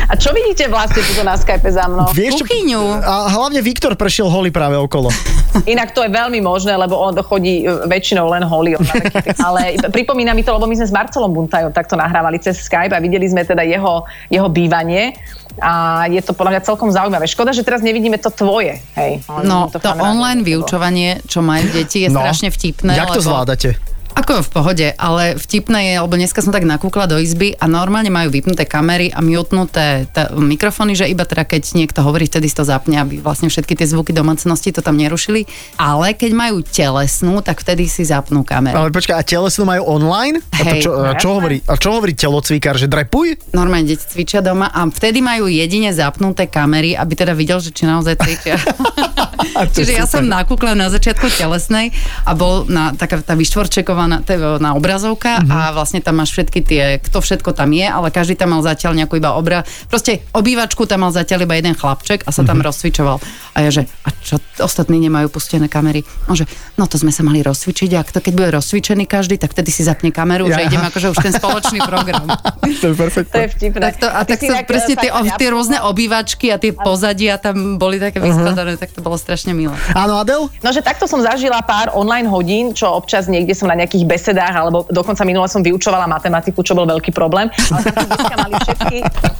[0.05, 2.13] A čo vidíte vlastne tuto na Skype za mnou?
[2.13, 2.77] Vieš, Kuchyňu.
[3.01, 5.10] A hlavne Viktor prešiel holý práve okolo.
[5.73, 8.77] Inak to je veľmi možné, lebo on chodí e, väčšinou len holý.
[8.77, 8.86] on.
[9.49, 13.01] Ale pripomína mi to, lebo my sme s Marcelom Buntajom takto nahrávali cez Skype a
[13.01, 15.17] videli sme teda jeho, jeho bývanie
[15.58, 17.25] a je to podľa mňa celkom zaujímavé.
[17.25, 18.77] Škoda, že teraz nevidíme to tvoje.
[18.93, 19.25] Hej.
[19.25, 22.93] Ale No, to rádio online vyučovanie, čo majú deti, je strašne vtipné.
[22.93, 22.99] No.
[23.01, 23.29] Jak to lebo...
[23.34, 23.94] zvládate?
[24.15, 28.08] Ako v pohode, ale vtipné je, lebo dneska som tak nakúkla do izby a normálne
[28.08, 32.56] majú vypnuté kamery a mutnuté t- mikrofóny, že iba teda keď niekto hovorí, vtedy si
[32.56, 35.43] to zapne, aby vlastne všetky tie zvuky domácnosti to tam nerušili.
[35.75, 38.88] Ale keď majú telesnú, tak vtedy si zapnú kameru.
[38.88, 40.39] Ale počkaj, a telesnú majú online?
[40.56, 40.82] A, to Hej.
[40.88, 43.51] čo, a, čo hovorí, a čo hovorí telocvikár, že drepuj?
[43.51, 47.84] Normálne deti cvičia doma a vtedy majú jedine zapnuté kamery, aby teda videl, že či
[47.84, 48.56] naozaj cvičia.
[49.75, 51.91] Čiže ja som nakúkla na začiatku telesnej
[52.23, 55.49] a bol na, taká tá vyštvorčekovaná tá- na obrazovka Mhm.
[55.49, 58.95] a vlastne tam máš všetky tie, kto všetko tam je, ale každý tam mal zatiaľ
[58.95, 59.61] nejakú iba obra.
[59.85, 62.65] Proste obývačku tam mal zatiaľ iba jeden chlapček a sa tam Mhm.
[62.65, 63.17] rozcvičoval.
[63.51, 66.01] A ja, že a čo ostatní nemajú pustené kamery?
[66.25, 69.51] No, že no to sme sa mali rozcvičiť a to, keď bude rozcvičený každý, tak
[69.51, 70.59] vtedy si zapne kameru, Ja.
[70.59, 72.27] že ideme akože už ten spoločný program.
[72.75, 73.31] To je perfektné.
[73.31, 73.81] To je vtipné.
[73.83, 77.77] Tak to, a Ty tak inak, presne tie, tie rôzne obývačky a tie pozadia tam
[77.77, 78.25] boli také Mhm.
[78.25, 79.71] vyskladané, tak to bolo strašne milé.
[79.93, 80.49] Áno, Adel?
[80.59, 84.51] No, že takto som zažila pár online hodín, čo občas niekde som na nejakých besedách,
[84.51, 87.47] alebo dokonca minule som vyučovala matematiku, čo bol veľký problém.
[87.71, 88.97] Ale tam mali všetky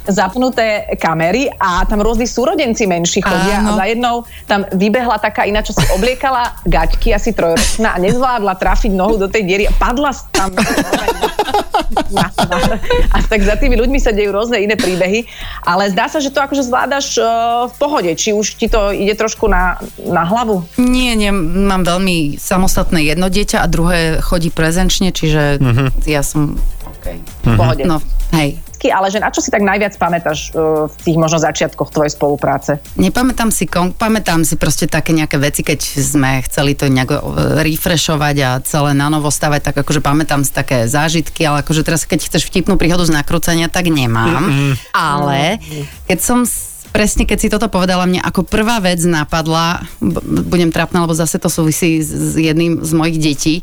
[0.08, 3.74] zapnuté kamery a tam rôzni súrodenci menší chodia Áno.
[3.74, 4.16] a za jednou
[4.46, 9.26] tam vybehla taká iná, čo si obliekala gaťky, asi trojročná a nezvládla trafiť nohu do
[9.26, 10.54] tej diery a padla tam
[13.12, 15.26] a tak za tými ľuďmi sa dejú rôzne iné príbehy,
[15.64, 18.10] ale zdá sa, že to akože zvládaš uh, v pohode.
[18.14, 20.66] Či už ti to ide trošku na, na hlavu?
[20.78, 25.88] Nie, nie, mám veľmi samostatné jedno dieťa a druhé chodí prezenčne, čiže uh-huh.
[26.04, 27.20] ja som okay.
[27.42, 27.84] pohode.
[27.86, 28.02] No,
[28.34, 32.12] hej ale že na čo si tak najviac pamätáš uh, v tých možno začiatkoch tvojej
[32.12, 32.78] spolupráce?
[32.98, 38.50] Nepamätám si, pamätám si proste také nejaké veci, keď sme chceli to nejako refreshovať a
[38.62, 42.46] celé na novo stavať, tak akože pamätám si také zážitky, ale akože teraz keď chceš
[42.50, 44.44] vtipnú príhodu z nakrúcania, tak nemám.
[44.44, 44.72] Mm-hmm.
[44.94, 45.58] Ale
[46.06, 46.38] keď som
[46.94, 49.84] presne keď si toto povedala, mne ako prvá vec napadla,
[50.48, 53.54] budem trápna, lebo zase to súvisí s jedným z mojich detí,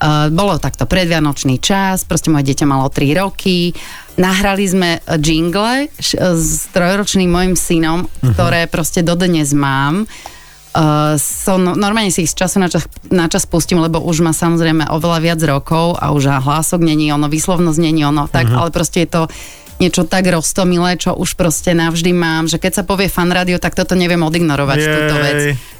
[0.00, 3.76] Uh, bolo takto predvianočný čas, proste moje dieťa malo 3 roky,
[4.16, 8.32] nahrali sme jingle s trojročným mojim synom, uh-huh.
[8.32, 10.08] ktoré proste dodnes mám.
[10.70, 14.22] Uh, som, no, normálne si ich z času na čas, na čas pustím, lebo už
[14.22, 18.56] má samozrejme oveľa viac rokov a už hlások není ono, výslovnosť není ono, tak, uh-huh.
[18.56, 19.22] ale proste je to
[19.80, 23.72] niečo tak roztomilé, čo už proste navždy mám, že keď sa povie fan radio, tak
[23.72, 24.88] toto neviem odignorovať, Jej.
[24.92, 25.38] túto vec.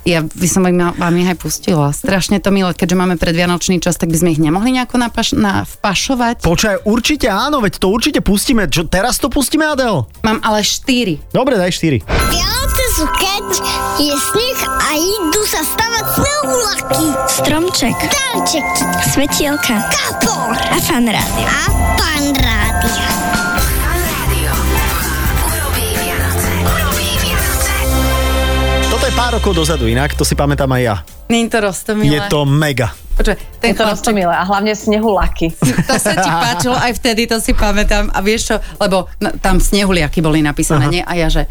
[0.08, 1.92] Ja by som vám ich aj pustila.
[1.92, 5.68] Strašne to milé, keďže máme predvianočný čas, tak by sme ich nemohli nejako napaš- na,
[5.68, 6.40] vpašovať.
[6.40, 8.64] Počkaj, určite áno, veď to určite pustíme.
[8.72, 10.08] Čo, teraz to pustíme, Adel?
[10.24, 11.20] Mám ale štyri.
[11.36, 12.00] Dobre, daj štyri.
[12.32, 13.46] Vianoce sú keď
[14.00, 17.06] je sneh a idú sa stavať snehulaky.
[17.28, 17.96] Stromček.
[18.08, 18.84] Darčeky.
[19.12, 19.84] Svetielka.
[19.92, 20.56] Kapor.
[20.56, 21.44] A fan rádio.
[21.44, 21.62] A
[22.00, 23.29] fan rádio.
[29.10, 30.96] Je pár rokov dozadu inak, to si pamätám aj ja.
[31.26, 32.14] Nie to rostomilé.
[32.14, 32.94] Je to mega.
[33.18, 35.50] Počuaj, ten je to rostomilé a hlavne snehuláky.
[35.90, 38.14] To sa ti páčilo aj vtedy, to si pamätám.
[38.14, 39.10] A vieš čo, lebo
[39.42, 40.94] tam snehuliaky boli napísané, Aha.
[40.94, 41.02] nie?
[41.02, 41.50] A ja, že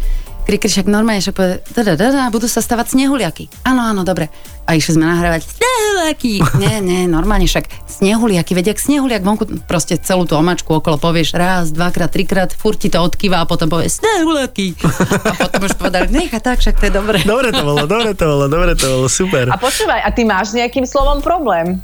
[0.50, 3.70] Krikri však normálne, že povie, da, da, da, budú sa stavať snehuliaky.
[3.70, 4.34] Áno, áno, dobre.
[4.66, 6.42] A išli sme nahrávať snehuliaky.
[6.66, 11.70] nie, nie, normálne však snehuliaky, vedia, snehuliak vonku, proste celú tú omačku okolo povieš raz,
[11.70, 14.74] dvakrát, trikrát, furt ti to odkýva a potom povieš snehuliaky.
[15.22, 17.22] A potom už povedali, nechá tak, však to je dobre.
[17.22, 19.54] Dobre to bolo, dobre to bolo, dobre to bolo, super.
[19.54, 21.78] A počúvaj, a ty máš nejakým slovom problém?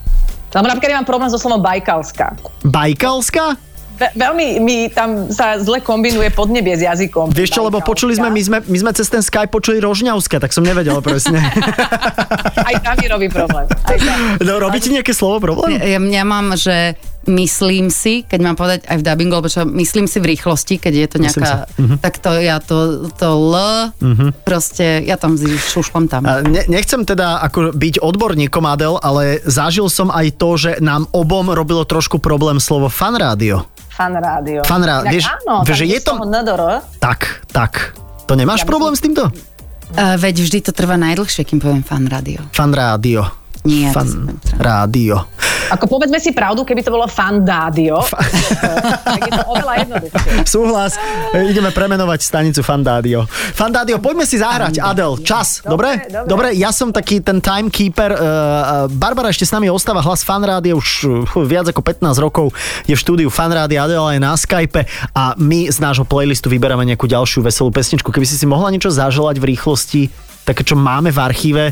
[0.58, 2.34] Lebo napríklad ja mám problém so slovom bajkalská.
[2.66, 3.62] Bajkalská?
[3.96, 7.32] Ve, veľmi mi tam sa zle kombinuje podnebie s jazykom.
[7.32, 10.52] Vieš čo, lebo počuli sme, my sme, my sme cez ten Skype počuli Rožňavské, tak
[10.52, 11.40] som nevedel presne.
[12.70, 13.66] Aj tam je robí problém.
[13.72, 14.20] Aj tam.
[14.44, 15.80] No, robí ti nejaké slovo problém?
[15.80, 20.06] Ja, ja mám, že myslím si, keď mám povedať aj v dubbingu, lebo čo myslím
[20.06, 21.98] si v rýchlosti, keď je to nejaká, uh-huh.
[22.00, 23.56] tak to ja to, to L,
[23.94, 24.30] uh-huh.
[24.46, 26.26] proste ja tam šušlom tam.
[26.26, 31.50] Ne, nechcem teda ako byť odborníkom Adel, ale zažil som aj to, že nám obom
[31.52, 33.66] robilo trošku problém slovo fan rádio.
[33.96, 34.60] Fan rádio.
[34.68, 35.12] Fan rádio.
[35.16, 36.20] Vieš, áno, že je to...
[37.00, 37.96] Tak, tak.
[38.28, 39.32] To nemáš ja problém s týmto?
[39.96, 42.44] Uh, veď vždy to trvá najdlhšie, kým poviem fan rádio.
[42.52, 43.45] Fan rádio.
[43.66, 45.26] Nie, fan rádio.
[45.74, 48.22] Ako povedzme si pravdu, keby to bolo Fandádio, Fa-
[49.02, 50.30] tak je to oveľa jednoduchšie.
[50.54, 50.94] Súhlas,
[51.34, 53.26] ideme premenovať stanicu Fandádio.
[53.30, 56.06] Fandádio, poďme si zahrať, Adel, čas, dobre?
[56.06, 58.14] Dobre, dobre ja som taký ten timekeeper.
[58.14, 58.20] Uh,
[58.94, 62.54] Barbara ešte s nami ostáva hlas Fanrádia už uh, viac ako 15 rokov
[62.86, 64.86] je v štúdiu Fanrádia, Adel je na Skype
[65.18, 68.14] a my z nášho playlistu vyberáme nejakú ďalšiu veselú pesničku.
[68.14, 70.02] Keby si si mohla niečo zaželať v rýchlosti,
[70.46, 71.64] také, čo máme v archíve,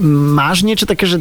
[0.00, 1.18] máš niečo také, že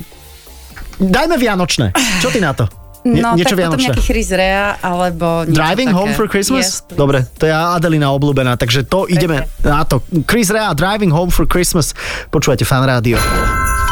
[1.01, 1.97] Dajme Vianočné.
[2.21, 2.69] Čo ty na to?
[3.01, 3.89] Nie, no, niečo tak Vianočné.
[3.89, 5.97] potom nejaký Chris Rea, alebo Driving také.
[5.97, 6.85] Home for Christmas?
[6.85, 9.17] Yes, Dobre, to je Adelina obľúbená, takže to Pekne.
[9.17, 10.05] ideme na to.
[10.29, 11.97] Chris Rea, Driving Home for Christmas.
[12.29, 13.17] Počúvajte fan rádio.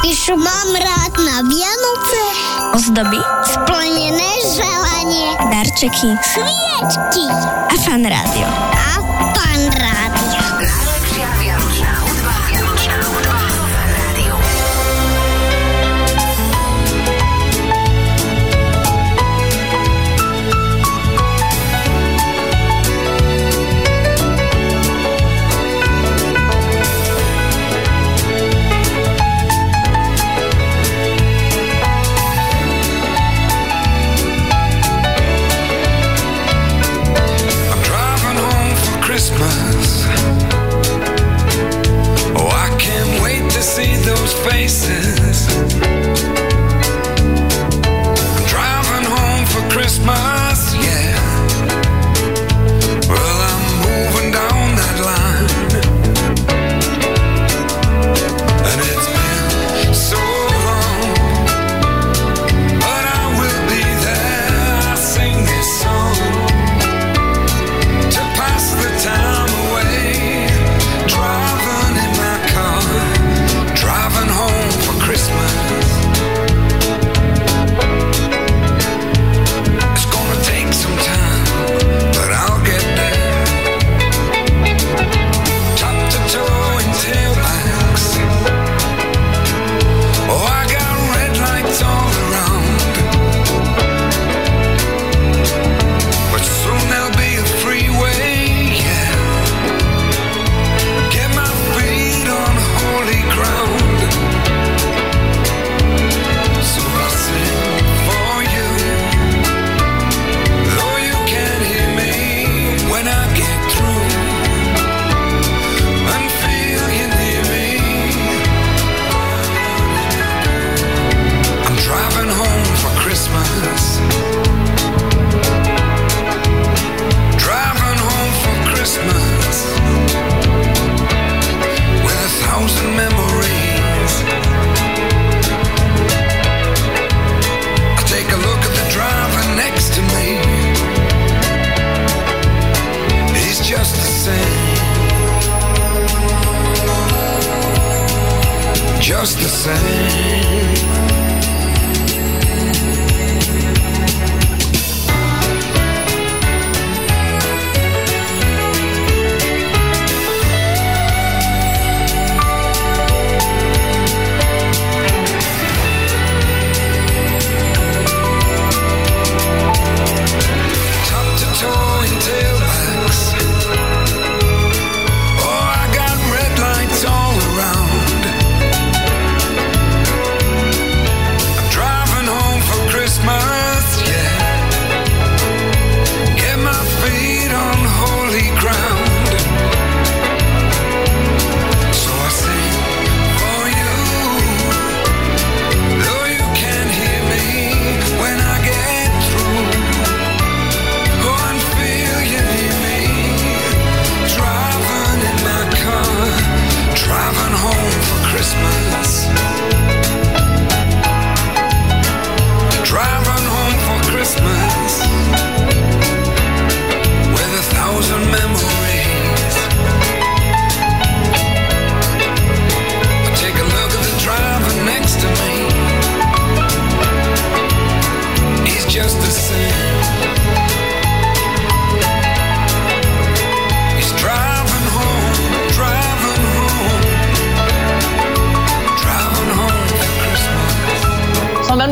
[0.06, 2.22] Iš mám rád na Vianoce.
[2.78, 3.20] Ozdoby.
[3.50, 5.28] Splnené želanie.
[5.50, 6.14] Darčeky.
[6.22, 7.26] Sviečky.
[7.66, 8.79] A fan rádio.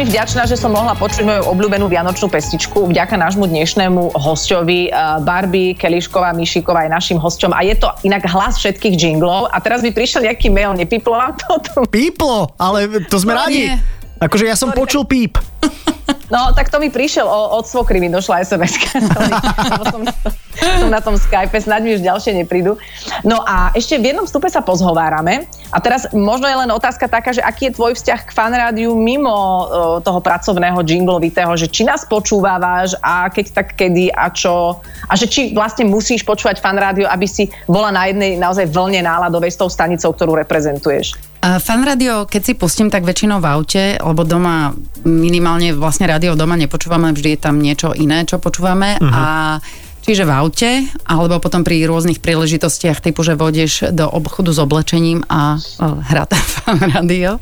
[0.08, 5.20] Veľmi vďačná, že som mohla počuť moju obľúbenú vianočnú pestičku vďaka nášmu dnešnému hostovi uh,
[5.20, 9.84] Barbie Kelišková Mišiková je našim hosťom a je to inak hlas všetkých jinglov a teraz
[9.84, 11.84] by prišiel nejaký mail, nepiplo vám to?
[11.91, 13.67] Píplo, ale to sme No radi.
[13.67, 13.76] nie.
[14.24, 15.36] Akože ja som počul píp.
[16.28, 18.74] No, tak to mi prišiel o, od svokry, mi došla sms
[19.96, 20.02] som,
[20.60, 22.76] som na tom Skype, snad mi už ďalšie neprídu.
[23.24, 27.32] No a ešte v jednom stupe sa pozhovárame a teraz možno je len otázka taká,
[27.32, 29.63] že aký je tvoj vzťah k fanrádiu mimo o,
[30.04, 35.32] toho pracovného jinglovitého, že či nás počúvávaš a keď tak kedy a čo a že
[35.32, 39.72] či vlastne musíš počúvať fanrádio, aby si bola na jednej naozaj vlne náladovej s tou
[39.72, 41.27] stanicou, ktorú reprezentuješ.
[41.38, 44.73] A fan rádio, keď si pustím, tak väčšinou v aute, lebo doma
[45.06, 49.13] minimálne vlastne rádio doma nepočúvame, vždy je tam niečo iné, čo počúvame uh-huh.
[49.13, 49.23] a
[50.08, 50.72] Čiže v aute,
[51.04, 55.60] alebo potom pri rôznych príležitostiach, typu, že vodieš do obchodu s oblečením a
[56.63, 57.36] fan rádio.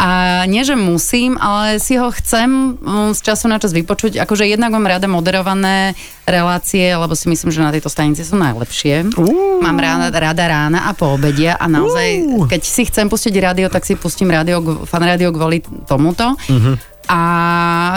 [0.00, 4.16] A nie, že musím, ale si ho chcem um, z času na čas vypočuť.
[4.16, 5.92] Akože jednak mám rada moderované
[6.24, 9.12] relácie, lebo si myslím, že na tejto stanici sú najlepšie.
[9.12, 9.60] Uh.
[9.60, 12.48] Mám rada, rada rána a po obedia a naozaj, Uh.
[12.48, 16.32] keď si chcem pustiť rádio, tak si pustím rádio, fan rádio kvôli tomuto.
[16.48, 16.80] Uh-huh.
[17.06, 17.20] A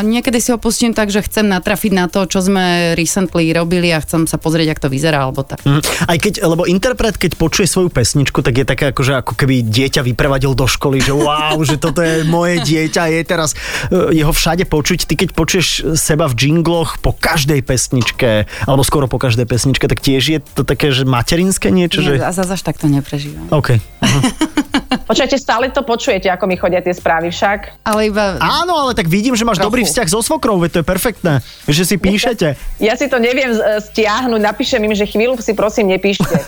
[0.05, 3.97] niekedy si ho pustím tak, že chcem natrafiť na to, čo sme recently robili a
[4.01, 5.65] chcem sa pozrieť, ako to vyzerá, alebo tak.
[5.65, 5.81] Mhm.
[6.05, 9.65] Aj keď, lebo interpret, keď počuje svoju pesničku, tak je také ako, že ako keby
[9.65, 13.57] dieťa vyprevadil do školy, že wow, že toto je moje dieťa, je teraz
[13.89, 15.09] uh, jeho všade počuť.
[15.09, 20.05] Ty keď počuješ seba v jingloch po každej pesničke, alebo skoro po každej pesničke, tak
[20.05, 22.21] tiež je to také, že materinské niečo, že...
[22.21, 23.49] Nie, a zase až tak to neprežívam.
[23.49, 23.81] OK.
[24.89, 27.85] Počujete, stále to počujete, ako mi chodia tie správy však.
[27.85, 28.41] Ale iba...
[28.41, 29.69] Áno, ale tak vidím, že máš Trochu.
[29.69, 31.33] dobrý vzťah so svokrou, veď to je perfektné.
[31.69, 32.47] Že si píšete.
[32.81, 33.61] Ja si to neviem z-
[33.93, 36.25] stiahnuť, napíšem im, že chvíľu si prosím nepíšte.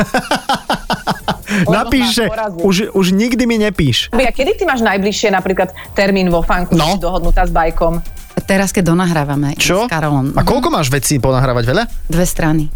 [1.67, 2.25] Lebo Napíš, že
[2.63, 4.07] už, už nikdy mi nepíš.
[4.15, 6.95] A kedy ty máš najbližšie napríklad termín vo fanku, no.
[6.95, 7.99] dohodnutá s bajkom?
[8.47, 9.85] Teraz, keď donahrávame Čo?
[9.85, 10.31] s Karolom.
[10.33, 11.63] A koľko máš vecí ponahrávať?
[11.67, 11.83] Veľa?
[12.07, 12.71] Dve strany.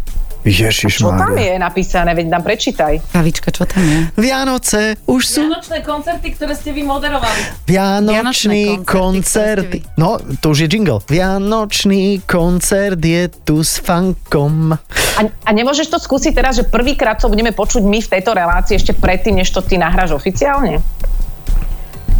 [0.46, 3.02] Ježiš Čo tam je napísané, veď nám prečítaj.
[3.10, 3.98] Kavička, čo tam je?
[4.14, 7.66] Vianoce už sú Vianočné koncerty, ktoré ste vy moderovali.
[7.66, 9.66] Vianočný Vianočné koncert.
[9.66, 11.02] koncerty, ktoré No, to už je jingle.
[11.04, 14.70] Vianočný koncert je tu s fankom.
[15.16, 18.78] A, a nemôžeš to skúsiť teraz, že prvýkrát to budeme počuť my v tejto relácii
[18.78, 20.78] ešte predtým, než to ty nahráš oficiálne?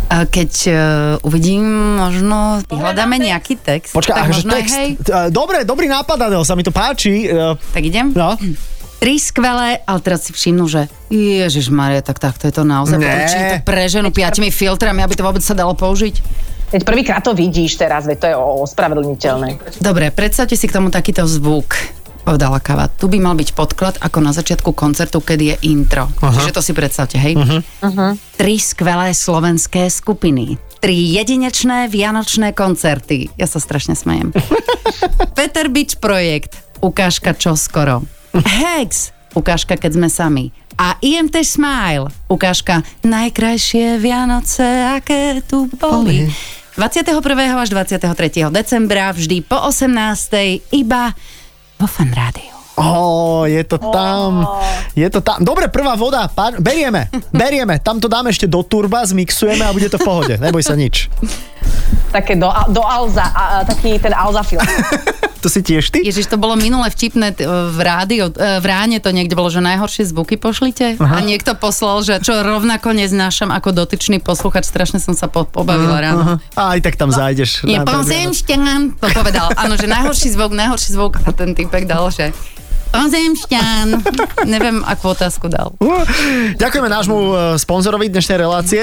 [0.06, 0.76] Keď uh,
[1.26, 1.66] uvidím,
[1.98, 3.90] možno vyhľadáme nejaký text.
[3.90, 4.74] Počkaj, tak akože možno text.
[4.74, 7.26] Hej, Uh, Dobre, dobrý nápad, Adel, sa mi to páči.
[7.26, 8.14] Uh, tak idem?
[8.14, 8.38] No.
[8.96, 12.96] Tri skvelé, ale teraz si všimnú, že Ježiš Maria, tak takto je to naozaj.
[12.96, 13.60] Ne.
[13.60, 16.22] Pre ženu piatimi filtrami, aby to vôbec sa dalo použiť.
[16.66, 19.78] Veď prvýkrát to vidíš teraz, veď to je o- ospravedlniteľné.
[19.78, 21.76] Dobre, predstavte si k tomu takýto zvuk
[22.26, 22.90] povedala Kava.
[22.90, 26.10] Tu by mal byť podklad ako na začiatku koncertu, kedy je intro.
[26.18, 27.38] Čiže to si predstavte, hej?
[27.38, 28.18] Mhm.
[28.34, 30.58] Tri skvelé slovenské skupiny.
[30.82, 33.30] Tri jedinečné vianočné koncerty.
[33.38, 34.34] Ja sa strašne smejem.
[35.38, 36.58] Peter Beach projekt.
[36.82, 38.02] Ukážka čoskoro.
[38.34, 39.14] Hex.
[39.32, 40.44] Ukážka, keď sme sami.
[40.76, 42.12] A IMT Smile.
[42.28, 46.28] Ukážka najkrajšie Vianoce, aké tu boli.
[46.76, 47.24] 21.
[47.56, 48.52] až 23.
[48.52, 49.88] decembra vždy po 18.
[50.76, 51.16] iba
[51.78, 52.56] vo Fan Rádiu.
[52.76, 54.44] Ó, je to tam.
[54.92, 55.40] Je to tam.
[55.40, 56.28] Dobre, prvá voda.
[56.28, 57.80] Pán, berieme, berieme.
[57.80, 60.34] Tam to dáme ešte do turba, zmixujeme a bude to v pohode.
[60.36, 61.08] Neboj sa nič.
[62.12, 64.60] Také do, do Alza, a, taký ten Alzafil.
[65.46, 66.02] To si tiež ty?
[66.02, 70.10] Ježiš, to bolo minule vtipné v rádiu, e, v ráne to niekde bolo, že najhoršie
[70.10, 70.98] zvuky pošlite.
[70.98, 76.02] A niekto poslal, že čo rovnako neznášam ako dotyčný posluchač, strašne som sa po- pobavila
[76.02, 76.42] ráno.
[76.58, 77.62] A aj tak tam zájdeš.
[77.62, 79.54] Nie, pozemšťan, to povedal.
[79.54, 81.22] Áno, že najhorší zvuk, najhorší zvuk.
[81.22, 82.34] A ten typek dal, že
[82.90, 83.86] pozemšťan.
[84.46, 85.74] Neviem, akú otázku dal.
[85.78, 86.02] Uh,
[86.58, 88.82] Ďakujeme nášmu uh, sponzorovi dnešnej relácie.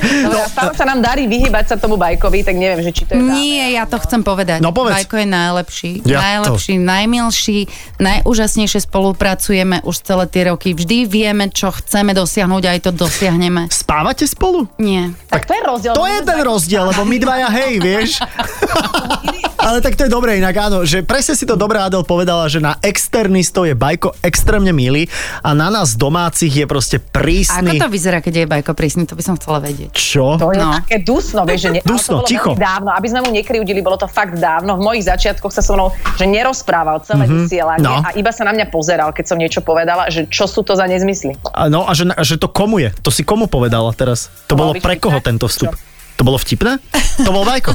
[0.00, 3.14] Dobre, a stále sa nám darí vyhybať sa tomu bajkovi, tak neviem, že či to
[3.14, 3.36] je dáme.
[3.36, 4.64] Nie, ja to chcem povedať.
[4.64, 5.04] No, povedz.
[5.04, 5.90] Bajko je najlepší.
[6.08, 7.58] Ja najlepší, najmilší,
[8.00, 10.72] najúžasnejšie spolupracujeme už celé tie roky.
[10.72, 13.68] Vždy vieme, čo chceme dosiahnuť, aj to dosiahneme.
[13.68, 14.66] Spávate spolu?
[14.80, 15.12] Nie.
[15.28, 15.92] Tak to je rozdiel.
[15.94, 18.10] To je ten rozdiel, lebo my dvaja hej, vieš.
[19.62, 22.58] Ale tak to je dobré inak, áno, že presne si to dobré Adel povedala, že
[22.58, 25.04] na externistov je Bajko extrémne milý
[25.38, 27.76] a na nás domácich je proste Ako prísny.
[27.76, 29.04] to vyzerá, keď je Bajko prísny?
[29.04, 29.92] To by som chcela vedieť.
[29.92, 30.36] Čo?
[30.36, 30.72] To je No.
[30.74, 32.52] také dusno, vieš, že ne, Dusno, ticho.
[32.54, 34.74] dávno, aby sme mu nekryudili, bolo to fakt dávno.
[34.74, 37.40] V mojich začiatkoch sa so mnou, že nerozprával celé mm-hmm.
[37.40, 38.00] vysielanie No.
[38.00, 40.84] a iba sa na mňa pozeral, keď som niečo povedala, že čo sú to za
[40.84, 41.36] nezmysly.
[41.50, 42.90] A No a že, a že to komu je?
[42.98, 44.32] To si komu povedala teraz?
[44.46, 45.70] To bolo Bolo pre koho tento vstup?
[45.70, 45.89] Čo?
[46.20, 46.76] To bolo vtipné?
[47.24, 47.72] To bol Vajko.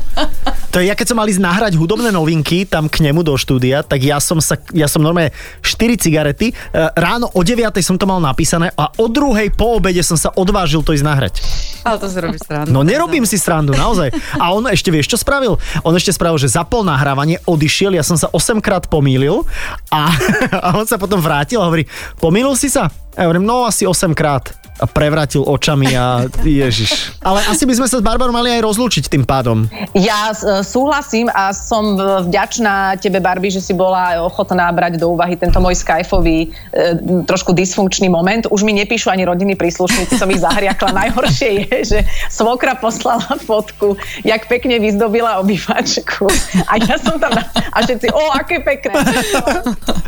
[0.69, 3.81] To je, ja keď som mali ísť nahrať hudobné novinky tam k nemu do štúdia,
[3.81, 5.34] tak ja som sa, ja som normálne
[5.65, 6.55] 4 cigarety, e,
[6.93, 10.86] ráno o 9 som to mal napísané a o druhej po obede som sa odvážil
[10.86, 11.34] to ísť nahrať.
[11.81, 12.69] Ale to si robíš srandu.
[12.69, 14.13] No nerobím si srandu, naozaj.
[14.38, 15.58] A on ešte vieš, čo spravil?
[15.81, 19.41] On ešte spravil, že zapol nahrávanie, odišiel, ja som sa 8 krát pomýlil
[19.89, 20.13] a,
[20.69, 21.89] a on sa potom vrátil a hovorí,
[22.21, 22.93] pomýlil si sa?
[23.15, 27.15] A ja hovorím, no asi 8 krát a prevrátil očami a ježiš.
[27.23, 29.71] Ale asi by sme sa s Barbarou mali aj rozlúčiť tým pádom.
[29.95, 35.39] Ja e, súhlasím a som vďačná tebe, Barbie, že si bola ochotná brať do úvahy
[35.39, 36.91] tento môj skyfový e,
[37.23, 38.51] trošku dysfunkčný moment.
[38.51, 40.91] Už mi nepíšu ani rodiny príslušníci, som ich zahriakla.
[41.08, 43.95] Najhoršie je, že svokra poslala fotku,
[44.28, 46.28] jak pekne vyzdobila obývačku.
[46.67, 48.91] A ja som tam, na- a všetci, o, aké pekné.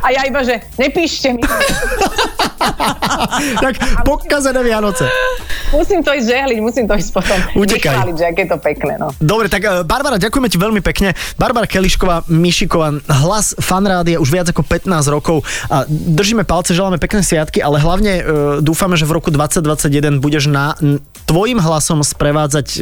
[0.03, 1.43] A ja iba, že nepíšte mi.
[3.63, 5.07] Tak pokazené Vianoce.
[5.73, 7.91] Musím to ísť žehliť, musím to ísť potom Utekaj.
[7.91, 8.93] vychváliť, že aké je to pekné.
[8.99, 9.07] No.
[9.19, 11.11] Dobre, tak e, Barbara, ďakujeme ti veľmi pekne.
[11.35, 15.43] Barbara Kelišková, Mišiková, hlas fanrádia už viac ako 15 rokov.
[15.67, 18.23] A držíme palce, želáme pekné sviatky, ale hlavne e,
[18.63, 20.73] dúfame, že v roku 2021 budeš na
[21.27, 22.81] tvojim hlasom sprevádzať e,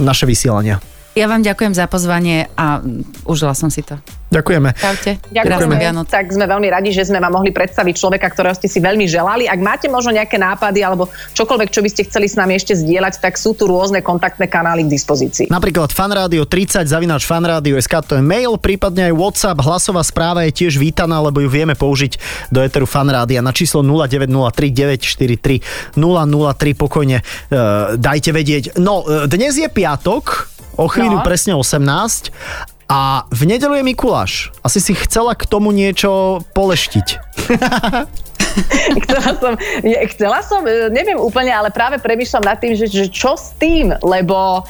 [0.00, 0.80] naše vysielania.
[1.18, 2.78] Ja vám ďakujem za pozvanie a
[3.26, 3.98] užila som si to.
[4.28, 4.70] Ďakujeme.
[4.76, 5.12] Čaute.
[5.34, 5.74] Ďakujeme.
[5.80, 6.12] Vianoce.
[6.14, 9.50] Tak sme veľmi radi, že sme vám mohli predstaviť človeka, ktorého ste si veľmi želali.
[9.50, 13.24] Ak máte možno nejaké nápady alebo čokoľvek, čo by ste chceli s nami ešte zdieľať,
[13.24, 15.48] tak sú tu rôzne kontaktné kanály k dispozícii.
[15.50, 20.76] Napríklad fanrádio 30 zavináč fanrádio.sk to je mail, prípadne aj WhatsApp, hlasová správa je tiež
[20.76, 22.20] vítaná, lebo ju vieme použiť
[22.52, 27.56] do eteru fanrádia na číslo 0903 943 003 pokojne e,
[27.96, 28.76] dajte vedieť.
[28.76, 31.26] No, e, dnes je piatok, o chvíľu No.
[31.26, 32.30] presne 18
[32.88, 34.32] a v nedelu je Mikuláš.
[34.64, 37.06] Asi si chcela k tomu niečo poleštiť.
[39.04, 39.52] chcela som,
[40.08, 43.92] chcela som, e, neviem úplne, ale práve premýšľam nad tým, že, že čo s tým,
[44.00, 44.64] lebo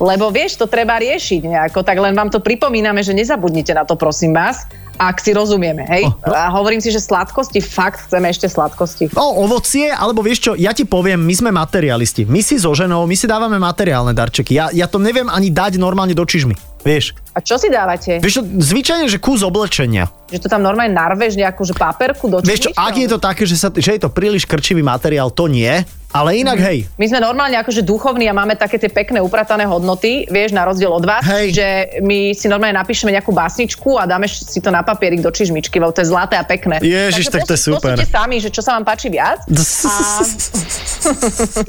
[0.00, 4.00] lebo vieš, to treba riešiť nejako, tak len vám to pripomíname, že nezabudnite na to,
[4.00, 4.64] prosím vás,
[5.00, 6.04] ak si rozumieme, hej?
[6.28, 9.08] A hovorím si, že sladkosti, fakt chceme ešte sladkosti.
[9.16, 12.28] No, ovocie, alebo vieš čo, ja ti poviem, my sme materialisti.
[12.28, 14.52] My si so ženou, my si dávame materiálne darčeky.
[14.52, 16.52] Ja, ja to neviem ani dať normálne do čižmy.
[16.80, 18.24] Vieš, A čo si dávate?
[18.24, 20.08] vieš zvyčajne, že kus oblečenia.
[20.32, 23.44] Že to tam normálne narveš nejakú že paperku do Vieš čo, ak je to také,
[23.44, 25.84] že, sa, že je to príliš krčivý materiál, to nie.
[26.10, 26.66] Ale inak, Mhm.
[26.66, 30.64] hej, My sme normálne akože duchovní a máme také tie pekné upratané hodnoty, vieš, na
[30.64, 31.54] rozdiel od vás, Hej.
[31.54, 31.66] že
[32.00, 35.90] my si normálne napíšeme nejakú básničku a dáme si to na papierik do čižmičky, lebo
[35.90, 36.82] to je zlaté a pekné.
[36.82, 37.94] Ježiš, tak to je super.
[37.94, 39.46] Posúďte sami, že čo sa vám páči viac.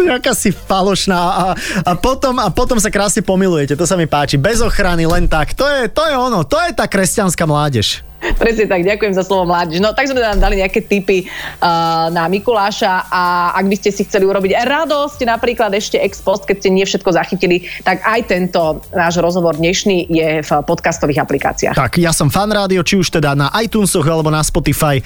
[0.02, 1.46] Jaká si falošná a,
[1.84, 4.36] a, potom, a potom sa krásne pomilujete, to sa mi páči.
[4.36, 5.54] Bez ochrany, len tak.
[5.54, 8.02] To je, to je ono, to je tá kresťanská mládež.
[8.38, 9.82] Presne tak, ďakujem za slovo mládež.
[9.82, 14.06] No tak sme nám dali nejaké tipy uh, na Mikuláša a ak by ste si
[14.06, 18.86] chceli urobiť radosť, napríklad ešte ex post, keď ste nie všetko zachytili, tak aj tento
[18.94, 21.74] náš rozhovor dnešný je v podcastových aplikáciách.
[21.74, 25.04] Tak, ja som fan rádio, či už teda na iTunesoch alebo na Spotify, e,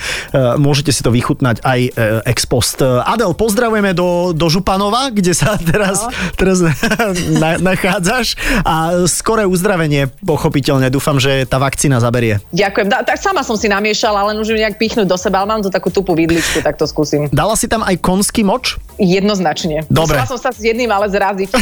[0.59, 1.89] môžete si to vychutnať aj e,
[2.27, 2.83] ex post.
[2.83, 6.11] E, Adel, pozdravujeme do, do Županova, kde sa teraz, No.
[6.35, 6.59] teraz
[7.41, 8.35] na, nachádzaš
[8.67, 10.91] a skoré uzdravenie, pochopiteľne.
[10.91, 12.43] Dúfam, že tá vakcína zaberie.
[12.51, 12.87] Ďakujem.
[13.05, 15.69] Tak sama som si namiešala, len už ju nejak pichnúť do seba, ale mám tu
[15.69, 17.29] takú tupú vidličku, tak to skúsim.
[17.29, 18.81] Dala si tam aj konský moč?
[18.97, 19.85] Jednoznačne.
[19.87, 20.17] Dobre.
[20.17, 21.53] Musela som sa s jedným ale zraziť.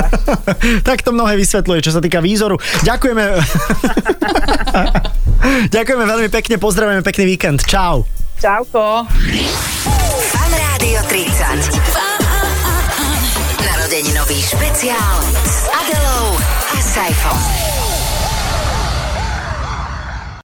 [0.88, 2.54] tak to mnohé vysvetľuje, čo sa týka výzoru.
[2.86, 3.24] Ďakujeme.
[5.74, 7.66] Ďakujeme veľmi pekne, pozdravujeme pekný víkend.
[7.66, 8.06] Čau.
[8.40, 9.04] Čauko.
[10.30, 12.30] Fan Rádio 30.
[13.60, 16.40] Narodeninový špeciál s Adelou
[16.72, 17.69] a Saifom.